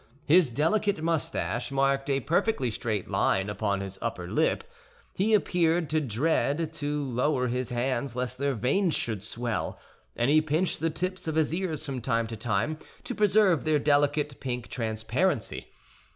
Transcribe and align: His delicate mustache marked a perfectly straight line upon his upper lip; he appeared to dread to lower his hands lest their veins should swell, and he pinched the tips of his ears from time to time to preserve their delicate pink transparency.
His 0.25 0.49
delicate 0.49 0.99
mustache 1.03 1.69
marked 1.71 2.09
a 2.09 2.21
perfectly 2.21 2.71
straight 2.71 3.07
line 3.07 3.51
upon 3.51 3.81
his 3.81 3.99
upper 4.01 4.27
lip; 4.27 4.63
he 5.13 5.35
appeared 5.35 5.91
to 5.91 6.01
dread 6.01 6.73
to 6.73 7.03
lower 7.05 7.47
his 7.49 7.69
hands 7.69 8.15
lest 8.15 8.39
their 8.39 8.55
veins 8.55 8.95
should 8.95 9.23
swell, 9.23 9.77
and 10.15 10.31
he 10.31 10.41
pinched 10.41 10.79
the 10.79 10.89
tips 10.89 11.27
of 11.27 11.35
his 11.35 11.53
ears 11.53 11.85
from 11.85 12.01
time 12.01 12.25
to 12.25 12.35
time 12.35 12.79
to 13.03 13.13
preserve 13.13 13.63
their 13.63 13.77
delicate 13.77 14.39
pink 14.39 14.69
transparency. 14.69 15.67